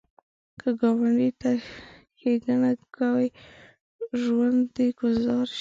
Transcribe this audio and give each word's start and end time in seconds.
که 0.59 0.69
ګاونډي 0.79 1.29
ته 1.41 1.51
ښیګڼه 2.19 2.71
کوې، 2.95 3.27
ژوند 4.21 4.59
دې 4.75 4.87
ګلزار 4.99 5.43
شي 5.47 5.49